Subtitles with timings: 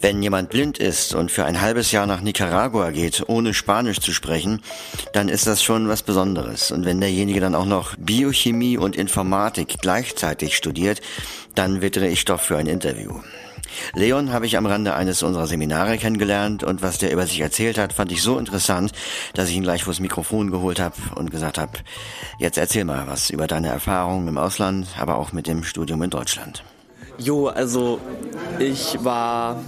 [0.00, 4.12] Wenn jemand blind ist und für ein halbes Jahr nach Nicaragua geht, ohne Spanisch zu
[4.12, 4.60] sprechen,
[5.12, 6.70] dann ist das schon was Besonderes.
[6.70, 11.00] Und wenn derjenige dann auch noch Biochemie und Informatik gleichzeitig studiert,
[11.54, 13.20] dann wittere ich Stoff für ein Interview.
[13.94, 17.78] Leon habe ich am Rande eines unserer Seminare kennengelernt und was der über sich erzählt
[17.78, 18.92] hat, fand ich so interessant,
[19.34, 21.78] dass ich ihn gleich vors Mikrofon geholt habe und gesagt habe,
[22.38, 26.10] jetzt erzähl mal was über deine Erfahrungen im Ausland, aber auch mit dem Studium in
[26.10, 26.62] Deutschland.
[27.18, 27.98] Jo, also
[28.58, 29.62] ich war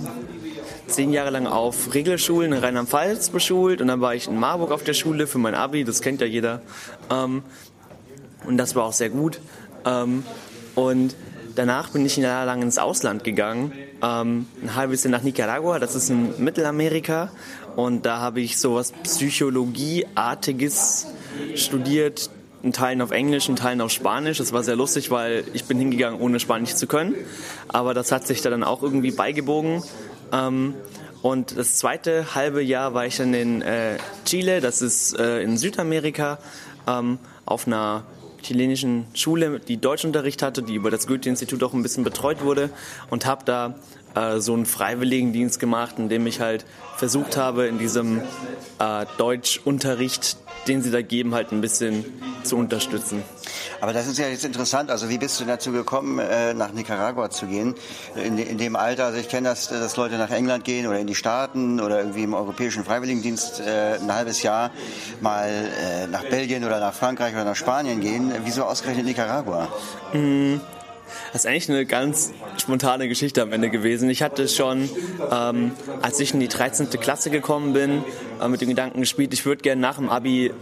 [0.86, 4.84] zehn Jahre lang auf Regelschulen in Rheinland-Pfalz beschult und dann war ich in Marburg auf
[4.84, 6.62] der Schule für mein Abi, das kennt ja jeder.
[7.10, 7.42] Ähm,
[8.46, 9.40] und das war auch sehr gut.
[9.84, 10.24] Ähm,
[10.74, 11.14] und
[11.54, 15.78] danach bin ich ein Jahr lang ins Ausland gegangen, ähm, ein halbes Jahr nach Nicaragua,
[15.78, 17.30] das ist in Mittelamerika.
[17.76, 21.06] Und da habe ich sowas Psychologieartiges
[21.54, 22.30] studiert,
[22.62, 24.38] in Teilen auf Englisch, in Teilen auf Spanisch.
[24.38, 27.14] Das war sehr lustig, weil ich bin hingegangen, ohne Spanisch zu können.
[27.68, 29.82] Aber das hat sich da dann auch irgendwie beigebogen.
[30.32, 30.74] Ähm,
[31.22, 35.56] und das zweite halbe Jahr war ich dann in äh, Chile, das ist äh, in
[35.56, 36.38] Südamerika,
[36.86, 38.04] ähm, auf einer
[38.42, 42.70] chilenischen Schule, die Deutschunterricht hatte, die über das Goethe-Institut auch ein bisschen betreut wurde
[43.10, 43.74] und habe da
[44.14, 46.64] äh, so einen Freiwilligendienst gemacht, in dem ich halt
[46.96, 48.20] versucht habe, in diesem
[48.78, 50.36] äh, Deutschunterricht
[50.68, 52.04] den sie da geben, halt ein bisschen
[52.44, 53.22] zu unterstützen.
[53.80, 54.90] Aber das ist ja jetzt interessant.
[54.90, 57.74] Also wie bist du dazu gekommen, äh, nach Nicaragua zu gehen?
[58.14, 61.06] In, in dem Alter, also ich kenne das, dass Leute nach England gehen oder in
[61.06, 64.70] die Staaten oder irgendwie im Europäischen Freiwilligendienst äh, ein halbes Jahr
[65.20, 68.32] mal äh, nach Belgien oder nach Frankreich oder nach Spanien gehen.
[68.44, 69.68] Wieso ausgerechnet Nicaragua?
[70.12, 70.60] Mhm.
[71.32, 74.08] Das ist eigentlich eine ganz spontane Geschichte am Ende gewesen.
[74.10, 74.88] Ich hatte schon,
[75.30, 75.72] ähm,
[76.02, 76.90] als ich in die 13.
[77.00, 78.04] Klasse gekommen bin,
[78.40, 80.52] äh, mit dem Gedanken gespielt, ich würde gerne nach dem Abi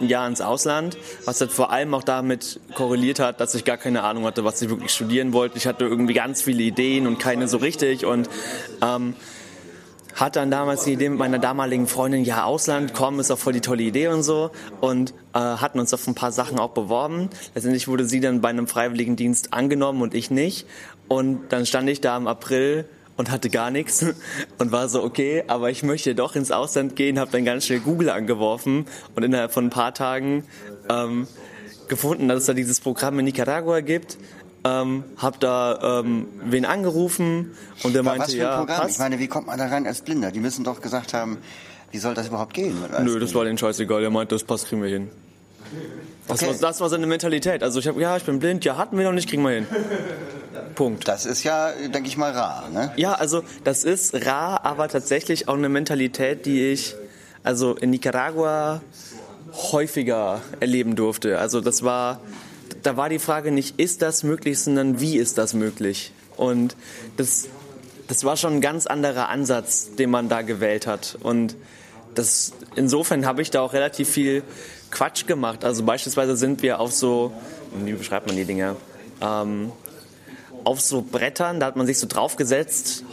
[0.00, 3.76] ein Jahr ins Ausland, was halt vor allem auch damit korreliert hat, dass ich gar
[3.76, 5.58] keine Ahnung hatte, was ich wirklich studieren wollte.
[5.58, 8.28] Ich hatte irgendwie ganz viele Ideen und keine so richtig und
[8.82, 9.14] ähm,
[10.20, 13.54] hatte dann damals die Idee mit meiner damaligen Freundin, ja, Ausland, kommen ist auch voll
[13.54, 14.50] die tolle Idee und so.
[14.80, 17.30] Und äh, hatten uns auf ein paar Sachen auch beworben.
[17.54, 20.66] Letztendlich wurde sie dann bei einem Freiwilligendienst angenommen und ich nicht.
[21.08, 22.84] Und dann stand ich da im April
[23.16, 24.04] und hatte gar nichts
[24.58, 27.80] und war so, okay, aber ich möchte doch ins Ausland gehen, habe dann ganz schnell
[27.80, 30.44] Google angeworfen und innerhalb von ein paar Tagen
[30.88, 31.26] ähm,
[31.88, 34.16] gefunden, dass es da dieses Programm in Nicaragua gibt
[34.64, 38.80] ähm, hab da ähm, wen angerufen und der meinte, Was für ein ja, Programm?
[38.80, 38.90] passt.
[38.92, 40.30] Ich meine, wie kommt man da rein als Blinder?
[40.30, 41.38] Die müssen doch gesagt haben,
[41.90, 42.76] wie soll das überhaupt gehen?
[43.02, 44.00] Nö, das war denen scheißegal.
[44.00, 45.10] Der meinte, das passt, kriegen wir hin.
[46.28, 46.52] Das, Okay.
[46.52, 47.62] war, das war seine Mentalität.
[47.62, 49.66] Also ich habe, ja, ich bin blind, ja, hatten wir noch nicht, kriegen wir hin.
[50.74, 51.08] Punkt.
[51.08, 52.68] Das ist ja, denke ich mal, rar.
[52.72, 52.92] Ne?
[52.96, 56.94] Ja, also das ist rar, aber tatsächlich auch eine Mentalität, die ich
[57.42, 58.80] also in Nicaragua
[59.72, 61.38] häufiger erleben durfte.
[61.38, 62.20] Also das war,
[62.82, 66.12] da war die Frage nicht, ist das möglich, sondern wie ist das möglich?
[66.36, 66.76] Und
[67.16, 67.48] das,
[68.08, 71.18] das war schon ein ganz anderer Ansatz, den man da gewählt hat.
[71.20, 71.56] Und
[72.14, 74.42] das, insofern habe ich da auch relativ viel
[74.90, 75.64] Quatsch gemacht.
[75.64, 77.32] Also beispielsweise sind wir auf so,
[77.84, 78.76] wie beschreibt man die Dinge?
[79.20, 79.72] Ähm,
[80.64, 83.04] auf so Brettern, da hat man sich so draufgesetzt,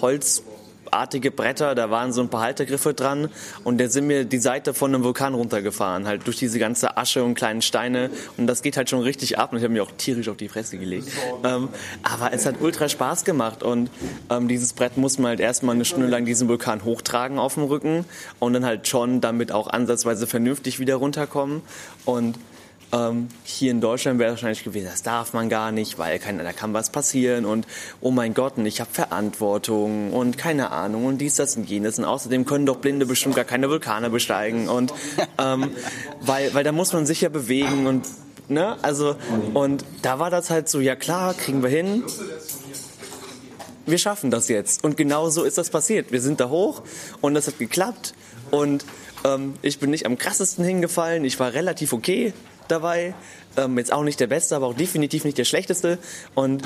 [0.87, 3.29] holzartige Bretter, da waren so ein paar Haltegriffe dran
[3.63, 7.23] und da sind mir die Seite von einem Vulkan runtergefahren, halt durch diese ganze Asche
[7.23, 9.91] und kleinen Steine und das geht halt schon richtig ab und ich habe mir auch
[9.97, 11.07] tierisch auf die Fresse gelegt.
[11.43, 11.69] Ähm,
[12.03, 13.89] aber es hat ultra Spaß gemacht und
[14.29, 17.63] ähm, dieses Brett muss man halt erstmal eine Stunde lang diesen Vulkan hochtragen auf dem
[17.63, 18.05] Rücken
[18.39, 21.61] und dann halt schon damit auch ansatzweise vernünftig wieder runterkommen
[22.05, 22.37] und
[22.91, 26.53] ähm, hier in Deutschland wäre wahrscheinlich gewesen, das darf man gar nicht, weil kann, da
[26.53, 27.67] kann was passieren und
[27.99, 31.99] oh mein Gott, und ich habe Verantwortung und keine Ahnung und dies, das und jenes
[31.99, 34.93] und außerdem können doch Blinde bestimmt gar keine Vulkane besteigen und
[35.37, 35.71] ähm,
[36.21, 38.07] weil, weil da muss man sich ja bewegen und
[38.47, 39.15] ne, also
[39.53, 42.03] und da war das halt so, ja klar, kriegen wir hin,
[43.85, 44.83] wir schaffen das jetzt.
[44.83, 46.11] Und genau so ist das passiert.
[46.11, 46.83] Wir sind da hoch
[47.21, 48.13] und das hat geklappt.
[48.51, 48.85] Und
[49.23, 51.23] ähm, ich bin nicht am krassesten hingefallen.
[51.23, 52.33] Ich war relativ okay
[52.67, 53.13] dabei.
[53.55, 55.97] Ähm, jetzt auch nicht der Beste, aber auch definitiv nicht der Schlechteste.
[56.35, 56.63] Und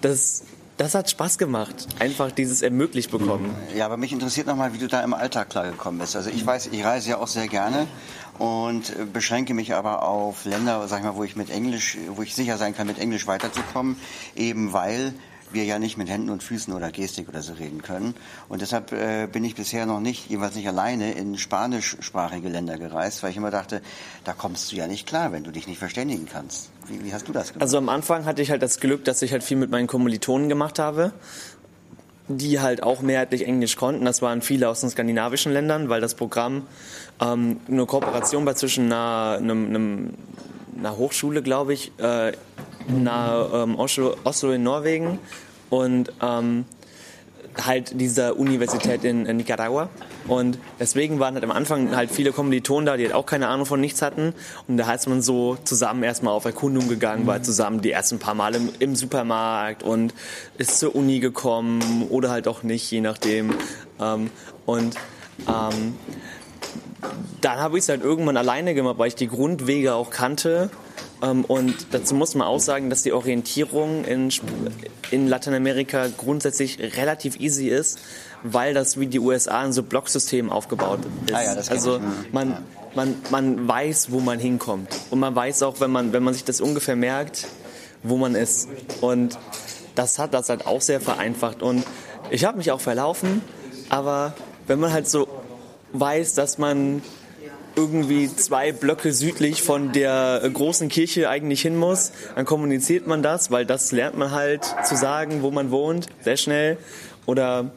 [0.00, 0.44] das,
[0.76, 1.86] das hat Spaß gemacht.
[1.98, 3.54] Einfach dieses ermöglicht bekommen.
[3.74, 6.16] Ja, aber mich interessiert nochmal, wie du da im Alltag klargekommen bist.
[6.16, 7.86] Also ich weiß, ich reise ja auch sehr gerne
[8.38, 12.22] und äh, beschränke mich aber auf Länder, sag ich mal, wo ich mit Englisch, wo
[12.22, 13.96] ich sicher sein kann, mit Englisch weiterzukommen,
[14.34, 15.14] eben weil
[15.54, 18.14] wir ja nicht mit Händen und Füßen oder Gestik oder so reden können.
[18.48, 23.22] Und deshalb äh, bin ich bisher noch nicht, jeweils nicht alleine, in spanischsprachige Länder gereist,
[23.22, 23.80] weil ich immer dachte,
[24.24, 26.70] da kommst du ja nicht klar, wenn du dich nicht verständigen kannst.
[26.86, 27.62] Wie, wie hast du das gemacht?
[27.62, 30.48] Also am Anfang hatte ich halt das Glück, dass ich halt viel mit meinen Kommilitonen
[30.48, 31.12] gemacht habe,
[32.28, 34.04] die halt auch mehrheitlich Englisch konnten.
[34.04, 36.66] Das waren viele aus den skandinavischen Ländern, weil das Programm
[37.20, 40.14] ähm, eine Kooperation war zwischen einer, einem, einem,
[40.78, 42.32] einer Hochschule, glaube ich, äh,
[42.88, 45.18] nahe ähm, Oslo, Oslo in Norwegen
[45.70, 46.64] und ähm,
[47.62, 49.88] halt dieser Universität in, in Nicaragua.
[50.26, 53.66] Und deswegen waren halt am Anfang halt viele Kommilitonen da, die halt auch keine Ahnung
[53.66, 54.34] von nichts hatten.
[54.66, 58.34] Und da ist man so zusammen erstmal auf Erkundung gegangen, war zusammen die ersten paar
[58.34, 60.14] Mal im, im Supermarkt und
[60.58, 63.54] ist zur Uni gekommen oder halt auch nicht, je nachdem.
[64.00, 64.30] Ähm,
[64.66, 64.96] und
[65.46, 65.94] ähm,
[67.40, 70.70] dann habe ich es halt irgendwann alleine gemacht, weil ich die Grundwege auch kannte
[71.30, 74.30] und dazu muss man auch sagen, dass die Orientierung in,
[75.10, 77.98] in Lateinamerika grundsätzlich relativ easy ist,
[78.42, 81.34] weil das wie die USA ein so Blocksystem aufgebaut ist.
[81.34, 82.00] Ah ja, also
[82.32, 82.58] man,
[82.94, 84.88] man, man weiß, wo man hinkommt.
[85.10, 87.46] Und man weiß auch, wenn man, wenn man sich das ungefähr merkt,
[88.02, 88.68] wo man ist.
[89.00, 89.38] Und
[89.94, 91.62] das hat das halt auch sehr vereinfacht.
[91.62, 91.84] Und
[92.30, 93.42] ich habe mich auch verlaufen,
[93.88, 94.34] aber
[94.66, 95.28] wenn man halt so
[95.92, 97.02] weiß, dass man
[97.76, 103.50] irgendwie zwei Blöcke südlich von der großen Kirche eigentlich hin muss, dann kommuniziert man das,
[103.50, 106.78] weil das lernt man halt zu sagen, wo man wohnt, sehr schnell
[107.26, 107.70] oder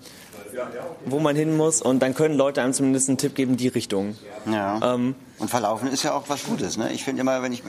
[1.06, 4.16] wo man hin muss und dann können Leute einem zumindest einen Tipp geben, die Richtung.
[4.52, 4.94] Ja.
[4.96, 6.78] Ähm, und verlaufen ist ja auch was Gutes.
[6.78, 6.92] Ne?
[6.94, 7.62] Ich finde immer, wenn ich,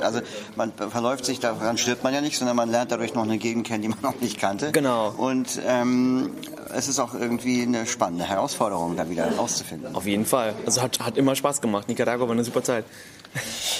[0.00, 0.20] also
[0.56, 3.66] man verläuft sich, daran stirbt man ja nicht, sondern man lernt dadurch noch eine Gegend
[3.66, 4.72] kennen, die man noch nicht kannte.
[4.72, 5.14] Genau.
[5.16, 6.32] Und ähm,
[6.74, 9.94] es ist auch irgendwie eine spannende Herausforderung, da wieder rauszufinden.
[9.94, 10.54] Auf jeden Fall.
[10.66, 11.88] Also hat, hat immer Spaß gemacht.
[11.88, 12.84] Nicaragua war eine super Zeit.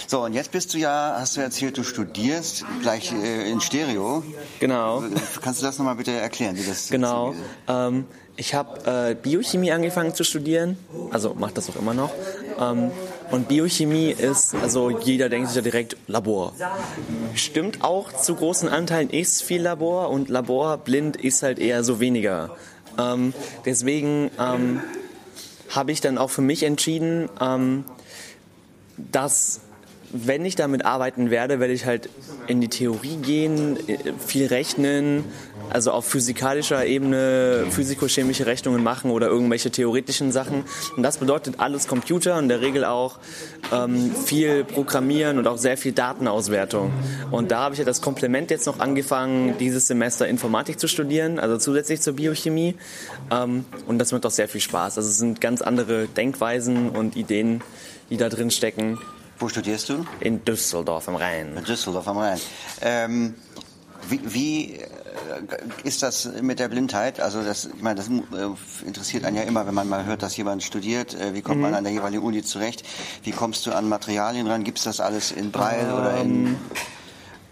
[0.06, 4.22] So, und jetzt bist du ja, hast du erzählt, du studierst gleich äh, in Stereo.
[4.60, 5.02] Genau.
[5.40, 7.34] Kannst du das nochmal bitte erklären, wie das Genau.
[7.66, 8.04] Ähm,
[8.36, 10.76] ich habe äh, Biochemie angefangen zu studieren,
[11.10, 12.10] also mache das auch immer noch.
[12.60, 12.90] Ähm,
[13.30, 16.52] und Biochemie ist, also jeder denkt sich ja direkt Labor.
[17.34, 22.00] Stimmt auch zu großen Anteilen ist viel Labor und Labor blind ist halt eher so
[22.00, 22.56] weniger.
[22.98, 23.32] Ähm,
[23.64, 24.80] deswegen ähm,
[25.70, 27.84] habe ich dann auch für mich entschieden, ähm,
[28.96, 29.60] dass
[30.12, 32.08] wenn ich damit arbeiten werde, werde ich halt
[32.46, 33.76] in die Theorie gehen,
[34.24, 35.24] viel rechnen,
[35.70, 40.64] also auf physikalischer Ebene physikochemische Rechnungen machen oder irgendwelche theoretischen Sachen.
[40.96, 43.18] Und das bedeutet alles Computer und in der Regel auch
[43.72, 46.92] ähm, viel Programmieren und auch sehr viel Datenauswertung.
[47.30, 51.38] Und da habe ich ja das Komplement jetzt noch angefangen, dieses Semester Informatik zu studieren,
[51.38, 52.76] also zusätzlich zur Biochemie.
[53.30, 54.98] Ähm, und das macht auch sehr viel Spaß.
[54.98, 57.62] Also es sind ganz andere Denkweisen und Ideen,
[58.10, 58.98] die da drin stecken.
[59.38, 60.06] Wo studierst du?
[60.20, 61.56] In Düsseldorf am Rhein.
[61.56, 62.40] In Düsseldorf am Rhein.
[62.80, 63.34] Ähm,
[64.08, 64.78] wie, wie,
[65.84, 67.20] ist das mit der Blindheit?
[67.20, 70.36] Also das, ich meine, das äh, interessiert einen ja immer, wenn man mal hört, dass
[70.36, 71.14] jemand studiert.
[71.14, 71.62] Äh, wie kommt mhm.
[71.62, 72.84] man an der jeweiligen Uni zurecht?
[73.22, 74.64] Wie kommst du an Materialien ran?
[74.64, 76.56] Gibt es das alles in Braille ähm, oder in ähm,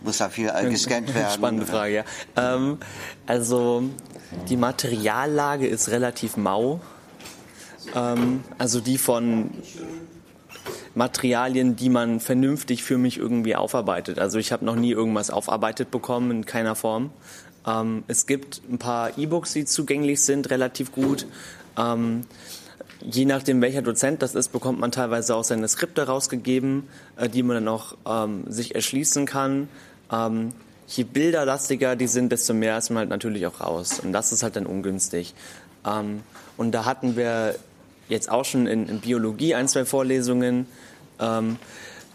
[0.01, 1.31] muss da viel gescannt werden?
[1.35, 2.05] Spannende Frage, ja.
[2.37, 2.79] Ähm,
[3.27, 3.85] also
[4.49, 6.81] die Materiallage ist relativ mau.
[7.95, 9.51] Ähm, also die von
[10.95, 14.19] Materialien, die man vernünftig für mich irgendwie aufarbeitet.
[14.19, 17.11] Also ich habe noch nie irgendwas aufarbeitet bekommen in keiner Form.
[17.67, 21.27] Ähm, es gibt ein paar E-Books, die zugänglich sind, relativ gut.
[21.79, 22.23] Ähm,
[23.01, 27.43] je nachdem, welcher Dozent das ist, bekommt man teilweise auch seine Skripte rausgegeben, äh, die
[27.43, 29.69] man dann auch ähm, sich erschließen kann.
[30.11, 30.53] Ähm,
[30.87, 34.01] je bilderlastiger die sind, desto mehr ist man halt natürlich auch raus.
[34.01, 35.35] Und das ist halt dann ungünstig.
[35.87, 36.23] Ähm,
[36.57, 37.57] und da hatten wir
[38.09, 40.67] jetzt auch schon in, in Biologie ein, zwei Vorlesungen.
[41.19, 41.57] Ähm,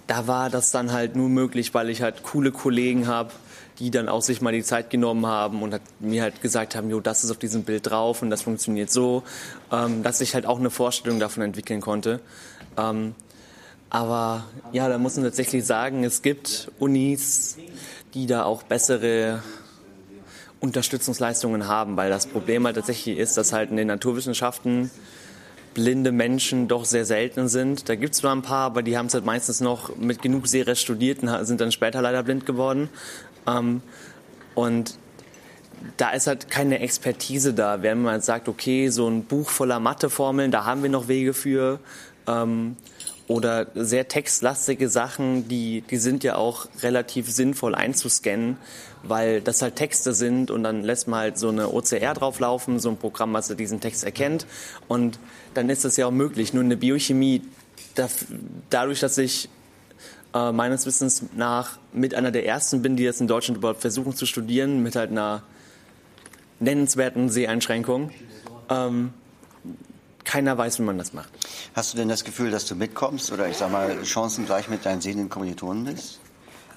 [0.06, 3.32] da war das dann halt nur möglich, weil ich halt coole Kollegen habe,
[3.80, 7.00] die dann auch sich mal die Zeit genommen haben und mir halt gesagt haben, jo,
[7.00, 9.24] das ist auf diesem Bild drauf und das funktioniert so,
[9.72, 12.20] ähm, dass ich halt auch eine Vorstellung davon entwickeln konnte.
[12.78, 13.14] Ähm,
[13.90, 17.58] aber ja, da muss man tatsächlich sagen, es gibt Unis,
[18.14, 19.42] die da auch bessere
[20.60, 24.90] Unterstützungsleistungen haben, weil das Problem halt tatsächlich ist, dass halt in den Naturwissenschaften
[25.74, 27.88] blinde Menschen doch sehr selten sind.
[27.88, 30.48] Da gibt es zwar ein paar, aber die haben es halt meistens noch mit genug
[30.48, 32.90] Serie studiert und sind dann später leider blind geworden.
[33.48, 33.82] Ähm,
[34.56, 34.98] und
[35.98, 37.82] da ist halt keine Expertise da.
[37.82, 41.80] Wenn man sagt, okay, so ein Buch voller Matheformeln, da haben wir noch Wege für.
[42.28, 42.76] Ähm,
[43.28, 48.56] oder sehr textlastige Sachen, die, die sind ja auch relativ sinnvoll einzuscannen,
[49.04, 52.90] weil das halt Texte sind und dann lässt man halt so eine OCR drauflaufen, so
[52.90, 54.48] ein Programm, was diesen Text erkennt
[54.88, 55.20] und
[55.54, 56.54] dann ist das ja auch möglich.
[56.54, 57.42] Nur in der Biochemie,
[58.70, 59.50] dadurch, dass ich
[60.34, 64.16] äh, meines Wissens nach mit einer der ersten bin, die jetzt in Deutschland überhaupt versuchen
[64.16, 65.44] zu studieren, mit halt einer
[66.60, 68.12] nennenswerten Seheinschränkung,
[68.70, 69.14] ähm,
[70.24, 71.30] keiner weiß, wie man das macht.
[71.74, 74.86] Hast du denn das Gefühl, dass du mitkommst oder ich sag mal Chancen gleich mit
[74.86, 76.20] deinen sehenden Kommilitonen bist?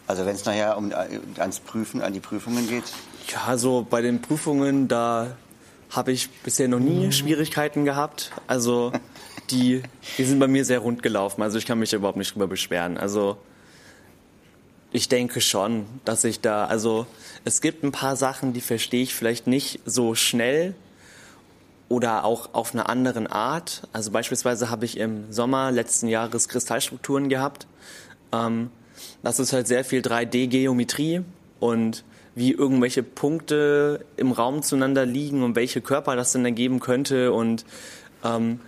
[0.07, 2.85] Also wenn es nachher um äh, ans Prüfen, an die Prüfungen geht?
[3.28, 5.37] Ja, so bei den Prüfungen, da
[5.90, 8.33] habe ich bisher noch nie Schwierigkeiten gehabt.
[8.47, 8.92] Also
[9.50, 9.83] die,
[10.19, 11.42] die sind bei mir sehr rund gelaufen.
[11.42, 12.97] Also ich kann mich überhaupt nicht drüber beschweren.
[12.97, 13.37] Also
[14.92, 17.07] ich denke schon, dass ich da, also
[17.45, 20.75] es gibt ein paar Sachen, die verstehe ich vielleicht nicht so schnell
[21.88, 23.83] oder auch auf einer anderen Art.
[23.92, 27.66] Also beispielsweise habe ich im Sommer letzten Jahres Kristallstrukturen gehabt.
[28.33, 28.71] Ähm,
[29.23, 31.23] das ist halt sehr viel 3D-Geometrie
[31.59, 32.04] und
[32.35, 37.33] wie irgendwelche Punkte im Raum zueinander liegen und welche Körper das denn ergeben könnte.
[37.33, 37.64] Und
[38.25, 38.61] ähm,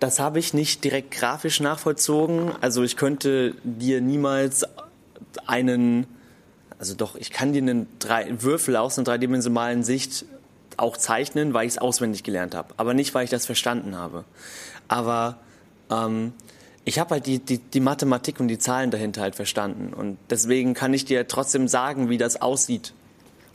[0.00, 2.52] das habe ich nicht direkt grafisch nachvollzogen.
[2.60, 4.64] Also ich könnte dir niemals
[5.46, 6.06] einen,
[6.78, 10.24] also doch, ich kann dir einen drei, Würfel aus einer dreidimensionalen Sicht
[10.78, 14.24] auch zeichnen, weil ich es auswendig gelernt habe, aber nicht, weil ich das verstanden habe.
[14.88, 15.36] Aber
[15.90, 16.32] ähm,
[16.86, 19.92] ich habe halt die, die, die Mathematik und die Zahlen dahinter halt verstanden.
[19.92, 22.94] Und deswegen kann ich dir trotzdem sagen, wie das aussieht.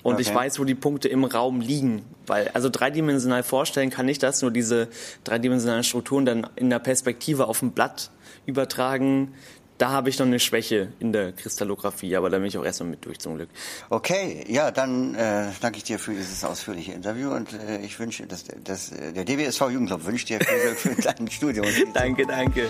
[0.06, 0.22] Und okay.
[0.22, 2.06] ich weiß, wo die Punkte im Raum liegen.
[2.28, 4.88] Weil, also dreidimensional vorstellen kann ich das, nur diese
[5.24, 8.12] dreidimensionalen Strukturen dann in der Perspektive auf dem Blatt
[8.46, 9.34] übertragen,
[9.80, 12.92] da habe ich noch eine Schwäche in der Kristallographie, aber da bin ich auch erstmal
[12.92, 13.50] mit durch zum Glück.
[13.90, 18.28] Okay, ja, dann äh, danke ich dir für dieses ausführliche Interview und äh, ich wünsche,
[18.28, 21.66] dass, dass der DBSV Jugendclub wünscht dir für, für dein Studium.
[21.96, 22.70] danke, danke.